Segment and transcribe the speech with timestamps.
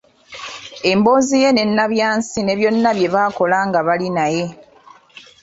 [0.91, 4.45] emboozi ye ne Nnabyasi ne byonna bye bakola nga bali naye